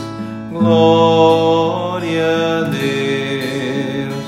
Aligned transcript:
glória 0.50 2.24
a 2.24 2.62
Deus. 2.70 4.24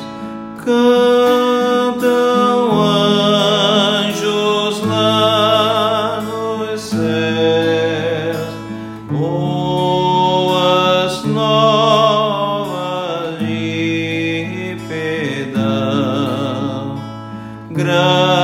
Cantam 0.62 2.82
anjos 2.82 4.82
lá 4.86 6.20
nos 6.20 6.80
céus, 6.82 8.52
boas 9.10 11.24
novas 11.24 13.38
de 13.38 14.76
perdão. 14.86 17.00
Graça 17.70 18.39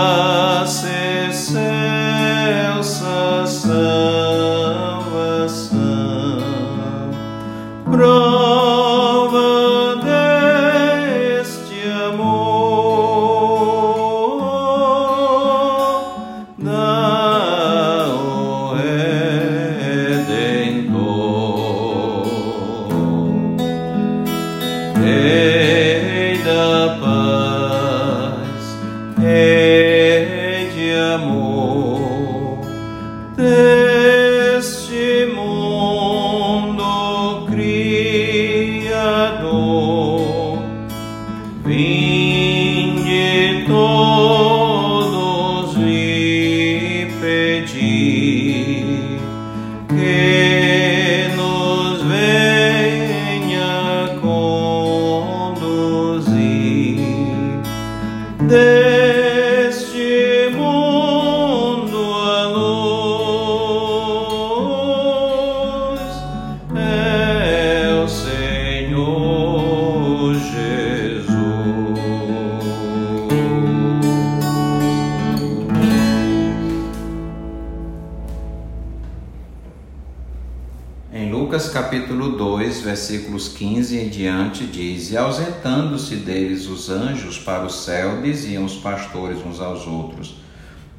Lucas 81.47 81.69
capítulo 81.69 82.31
2, 82.31 82.81
versículos 82.81 83.47
15 83.51 83.97
em 83.97 84.09
diante, 84.09 84.67
diz: 84.67 85.12
E 85.12 85.17
ausentando-se 85.17 86.17
deles 86.17 86.67
os 86.67 86.91
anjos 86.91 87.39
para 87.39 87.65
o 87.65 87.71
céu, 87.71 88.21
diziam 88.21 88.65
os 88.65 88.75
pastores 88.79 89.39
uns 89.47 89.61
aos 89.61 89.87
outros: 89.87 90.43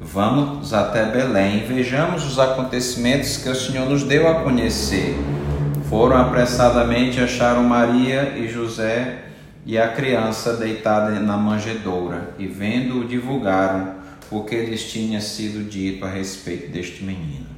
Vamos 0.00 0.72
até 0.72 1.04
Belém 1.04 1.58
e 1.58 1.66
vejamos 1.66 2.24
os 2.24 2.38
acontecimentos 2.38 3.36
que 3.36 3.50
o 3.50 3.54
Senhor 3.54 3.90
nos 3.90 4.04
deu 4.04 4.26
a 4.26 4.36
conhecer. 4.36 5.18
Foram 5.90 6.16
apressadamente 6.16 7.20
acharam 7.20 7.62
Maria 7.64 8.38
e 8.38 8.48
José 8.48 9.24
e 9.66 9.76
a 9.76 9.88
criança 9.88 10.54
deitada 10.54 11.10
na 11.20 11.36
manjedoura, 11.36 12.34
e 12.38 12.46
vendo-o 12.46 13.04
divulgaram 13.04 13.96
o 14.30 14.44
que 14.44 14.56
lhes 14.56 14.90
tinha 14.90 15.20
sido 15.20 15.68
dito 15.68 16.06
a 16.06 16.08
respeito 16.08 16.72
deste 16.72 17.04
menino. 17.04 17.57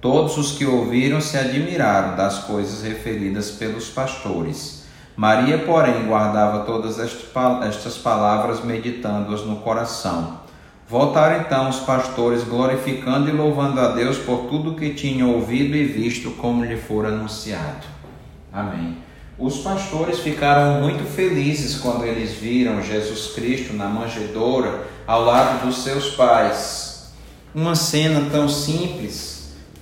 Todos 0.00 0.36
os 0.36 0.52
que 0.52 0.64
ouviram 0.64 1.20
se 1.20 1.36
admiraram 1.36 2.16
das 2.16 2.40
coisas 2.40 2.82
referidas 2.82 3.50
pelos 3.50 3.88
pastores. 3.88 4.84
Maria, 5.16 5.58
porém, 5.58 6.06
guardava 6.06 6.64
todas 6.64 6.98
estas 6.98 7.96
palavras, 7.96 8.62
meditando-as 8.62 9.42
no 9.42 9.56
coração. 9.56 10.40
Voltaram 10.88 11.40
então 11.40 11.68
os 11.68 11.80
pastores, 11.80 12.44
glorificando 12.44 13.28
e 13.28 13.32
louvando 13.32 13.80
a 13.80 13.88
Deus 13.88 14.18
por 14.18 14.46
tudo 14.48 14.76
que 14.76 14.94
tinham 14.94 15.32
ouvido 15.32 15.74
e 15.74 15.84
visto, 15.84 16.30
como 16.32 16.64
lhe 16.64 16.76
fora 16.76 17.08
anunciado. 17.08 17.86
Amém. 18.52 18.98
Os 19.38 19.58
pastores 19.58 20.20
ficaram 20.20 20.80
muito 20.80 21.04
felizes 21.04 21.78
quando 21.78 22.04
eles 22.04 22.32
viram 22.32 22.80
Jesus 22.80 23.34
Cristo 23.34 23.74
na 23.74 23.86
manjedoura 23.86 24.86
ao 25.06 25.24
lado 25.24 25.66
dos 25.66 25.82
seus 25.82 26.10
pais. 26.10 27.12
Uma 27.54 27.74
cena 27.74 28.30
tão 28.30 28.48
simples, 28.48 29.35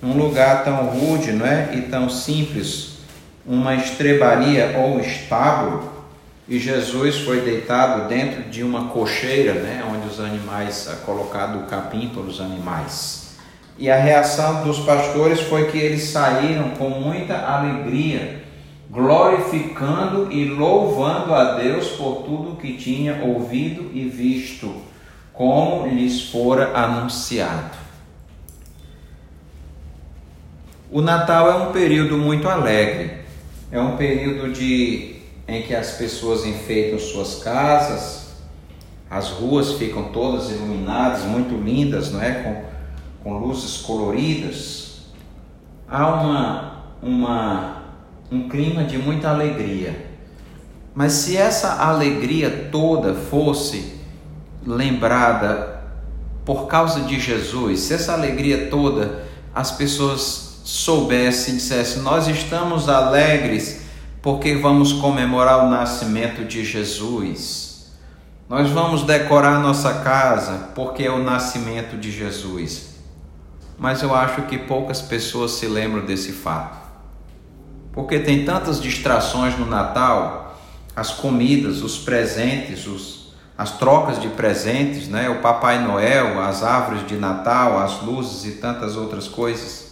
um 0.05 0.15
lugar 0.17 0.63
tão 0.63 0.85
rude, 0.85 1.31
não 1.31 1.45
é? 1.45 1.71
E 1.73 1.81
tão 1.81 2.09
simples, 2.09 2.99
uma 3.43 3.73
estrebaria 3.73 4.77
ou 4.77 4.99
estábulo, 4.99 5.95
e 6.47 6.59
Jesus 6.59 7.21
foi 7.21 7.41
deitado 7.41 8.07
dentro 8.07 8.43
de 8.43 8.61
uma 8.61 8.89
cocheira, 8.89 9.55
né, 9.55 9.83
onde 9.91 10.07
os 10.07 10.19
animais, 10.19 10.87
é 10.87 11.03
colocado 11.03 11.59
o 11.59 11.63
capim 11.63 12.09
para 12.09 12.21
os 12.21 12.39
animais. 12.39 13.35
E 13.79 13.89
a 13.89 13.97
reação 13.97 14.63
dos 14.63 14.79
pastores 14.79 15.41
foi 15.41 15.71
que 15.71 15.77
eles 15.77 16.03
saíram 16.03 16.69
com 16.71 16.89
muita 16.89 17.35
alegria, 17.35 18.43
glorificando 18.91 20.31
e 20.31 20.45
louvando 20.45 21.33
a 21.33 21.55
Deus 21.55 21.87
por 21.89 22.23
tudo 22.23 22.57
que 22.57 22.77
tinha 22.77 23.23
ouvido 23.23 23.89
e 23.91 24.07
visto, 24.07 24.71
como 25.33 25.87
lhes 25.87 26.29
fora 26.29 26.71
anunciado. 26.77 27.84
O 30.91 31.01
Natal 31.01 31.49
é 31.49 31.55
um 31.55 31.71
período 31.71 32.17
muito 32.17 32.47
alegre, 32.47 33.17
é 33.71 33.79
um 33.79 33.97
período 33.97 34.53
de, 34.53 35.15
em 35.47 35.63
que 35.63 35.73
as 35.73 35.91
pessoas 35.91 36.45
enfeitam 36.45 36.99
suas 36.99 37.43
casas, 37.43 38.35
as 39.09 39.29
ruas 39.29 39.73
ficam 39.73 40.05
todas 40.05 40.51
iluminadas, 40.51 41.23
muito 41.23 41.55
lindas, 41.55 42.11
não 42.11 42.21
é? 42.21 42.31
Com, 42.33 42.63
com 43.23 43.39
luzes 43.39 43.77
coloridas. 43.77 45.05
Há 45.87 46.07
uma, 46.07 46.83
uma, 47.01 47.83
um 48.31 48.47
clima 48.47 48.83
de 48.83 48.97
muita 48.97 49.29
alegria. 49.29 50.13
Mas 50.93 51.13
se 51.13 51.35
essa 51.35 51.81
alegria 51.83 52.69
toda 52.71 53.15
fosse 53.15 53.95
lembrada 54.65 55.81
por 56.45 56.67
causa 56.67 57.01
de 57.01 57.19
Jesus, 57.19 57.81
se 57.81 57.93
essa 57.93 58.13
alegria 58.13 58.67
toda 58.69 59.25
as 59.53 59.71
pessoas 59.71 60.44
soubessem, 60.65 61.55
dissessem: 61.55 62.01
Nós 62.01 62.27
estamos 62.27 62.89
alegres 62.89 63.85
porque 64.21 64.55
vamos 64.55 64.91
comemorar 64.91 65.63
o 65.65 65.69
nascimento 65.69 66.43
de 66.43 66.65
Jesus. 66.65 67.93
Nós 68.49 68.69
vamos 68.71 69.03
decorar 69.03 69.59
nossa 69.59 70.01
casa 70.01 70.71
porque 70.73 71.03
é 71.03 71.11
o 71.11 71.23
nascimento 71.23 71.95
de 71.95 72.11
Jesus. 72.11 72.95
Mas 73.77 74.01
eu 74.01 74.15
acho 74.15 74.43
que 74.43 74.57
poucas 74.57 75.01
pessoas 75.01 75.51
se 75.51 75.67
lembram 75.67 76.05
desse 76.05 76.31
fato. 76.31 76.77
Porque 77.93 78.19
tem 78.19 78.43
tantas 78.43 78.81
distrações 78.81 79.57
no 79.57 79.65
Natal, 79.65 80.57
as 80.95 81.11
comidas, 81.11 81.81
os 81.81 81.97
presentes, 81.97 82.87
os, 82.87 83.33
as 83.57 83.77
trocas 83.77 84.19
de 84.19 84.29
presentes, 84.29 85.07
né? 85.07 85.29
o 85.29 85.41
Papai 85.41 85.83
Noel, 85.83 86.41
as 86.41 86.63
árvores 86.63 87.05
de 87.07 87.15
Natal, 87.15 87.79
as 87.79 88.01
luzes 88.01 88.45
e 88.45 88.57
tantas 88.57 88.95
outras 88.95 89.27
coisas, 89.27 89.84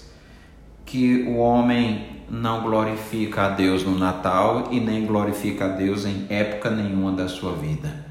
que 0.93 1.23
o 1.23 1.37
homem 1.37 2.05
não 2.29 2.61
glorifica 2.61 3.45
a 3.45 3.49
Deus 3.49 3.83
no 3.83 3.97
Natal 3.97 4.67
e 4.69 4.79
nem 4.79 5.07
glorifica 5.07 5.65
a 5.65 5.69
Deus 5.69 6.05
em 6.05 6.27
época 6.29 6.69
nenhuma 6.69 7.11
da 7.13 7.27
sua 7.27 7.53
vida. 7.53 8.05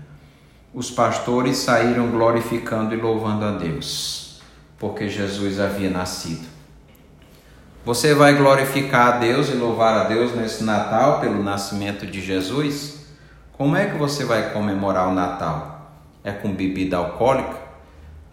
Os 0.74 0.90
pastores 0.90 1.58
saíram 1.58 2.10
glorificando 2.10 2.92
e 2.92 3.00
louvando 3.00 3.44
a 3.44 3.52
Deus, 3.52 4.42
porque 4.80 5.08
Jesus 5.08 5.60
havia 5.60 5.90
nascido. 5.90 6.44
Você 7.84 8.16
vai 8.16 8.34
glorificar 8.34 9.14
a 9.14 9.18
Deus 9.18 9.48
e 9.48 9.52
louvar 9.52 9.98
a 9.98 10.04
Deus 10.08 10.34
nesse 10.34 10.64
Natal 10.64 11.20
pelo 11.20 11.40
nascimento 11.40 12.04
de 12.04 12.20
Jesus? 12.20 13.06
Como 13.52 13.76
é 13.76 13.86
que 13.86 13.96
você 13.96 14.24
vai 14.24 14.52
comemorar 14.52 15.08
o 15.08 15.14
Natal? 15.14 15.92
É 16.24 16.32
com 16.32 16.52
bebida 16.52 16.96
alcoólica? 16.96 17.58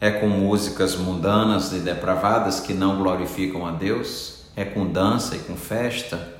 É 0.02 0.10
com 0.10 0.28
músicas 0.28 0.95
mundanas 0.95 1.72
e 1.72 1.81
depravadas 1.81 2.60
que 2.60 2.74
não 2.74 2.98
glorificam 2.98 3.68
a 3.68 3.72
Deus? 3.72 4.39
É 4.60 4.66
com 4.66 4.86
dança 4.86 5.38
e 5.38 5.40
com 5.40 5.56
festa? 5.56 6.34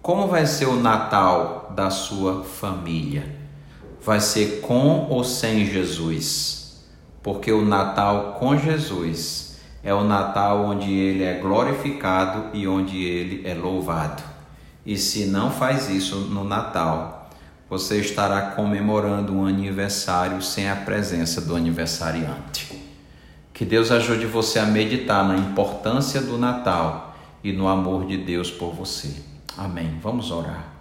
Como 0.00 0.28
vai 0.28 0.46
ser 0.46 0.64
o 0.64 0.76
Natal 0.76 1.70
da 1.76 1.90
sua 1.90 2.42
família? 2.42 3.36
Vai 4.02 4.18
ser 4.18 4.62
com 4.62 5.10
ou 5.10 5.22
sem 5.22 5.66
Jesus? 5.66 6.86
Porque 7.22 7.52
o 7.52 7.62
Natal 7.62 8.38
com 8.40 8.56
Jesus 8.56 9.58
é 9.82 9.92
o 9.92 10.04
Natal 10.04 10.64
onde 10.64 10.90
ele 10.90 11.22
é 11.22 11.34
glorificado 11.34 12.46
e 12.54 12.66
onde 12.66 13.04
ele 13.04 13.46
é 13.46 13.52
louvado. 13.52 14.22
E 14.86 14.96
se 14.96 15.26
não 15.26 15.50
faz 15.50 15.90
isso 15.90 16.16
no 16.16 16.44
Natal, 16.44 17.28
você 17.68 18.00
estará 18.00 18.52
comemorando 18.52 19.34
um 19.34 19.46
aniversário 19.46 20.40
sem 20.40 20.70
a 20.70 20.76
presença 20.76 21.42
do 21.42 21.54
aniversariante. 21.54 22.82
Que 23.52 23.66
Deus 23.66 23.90
ajude 23.90 24.24
você 24.24 24.58
a 24.58 24.64
meditar 24.64 25.22
na 25.28 25.36
importância 25.36 26.22
do 26.22 26.38
Natal 26.38 27.10
e 27.44 27.52
no 27.52 27.68
amor 27.68 28.06
de 28.06 28.16
Deus 28.16 28.50
por 28.50 28.72
você. 28.72 29.22
Amém. 29.56 29.98
Vamos 30.02 30.32
orar. 30.32 30.72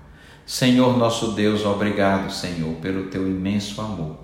Senhor 0.46 0.98
nosso 0.98 1.34
Deus, 1.34 1.64
obrigado, 1.66 2.32
Senhor, 2.32 2.74
pelo 2.78 3.10
teu 3.10 3.28
imenso 3.28 3.80
amor 3.82 4.18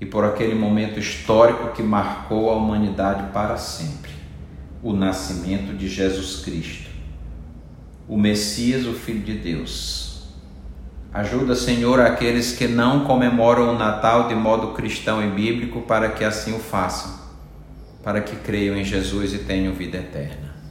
e 0.00 0.06
por 0.06 0.24
aquele 0.24 0.54
momento 0.54 1.00
histórico 1.00 1.72
que 1.72 1.82
marcou 1.82 2.50
a 2.50 2.54
humanidade 2.54 3.32
para 3.32 3.56
sempre 3.56 4.12
o 4.82 4.92
nascimento 4.92 5.76
de 5.76 5.88
Jesus 5.88 6.44
Cristo, 6.44 6.90
o 8.06 8.16
Messias, 8.16 8.86
o 8.86 8.92
Filho 8.92 9.22
de 9.22 9.34
Deus 9.34 10.06
Ajuda, 11.16 11.54
Senhor, 11.54 11.98
aqueles 11.98 12.52
que 12.52 12.68
não 12.68 13.06
comemoram 13.06 13.74
o 13.74 13.78
Natal 13.78 14.28
de 14.28 14.34
modo 14.34 14.74
cristão 14.74 15.24
e 15.24 15.30
bíblico 15.30 15.80
para 15.80 16.10
que 16.10 16.22
assim 16.22 16.54
o 16.54 16.58
façam, 16.58 17.10
para 18.04 18.20
que 18.20 18.36
creiam 18.36 18.76
em 18.76 18.84
Jesus 18.84 19.32
e 19.32 19.38
tenham 19.38 19.72
vida 19.72 19.96
eterna. 19.96 20.45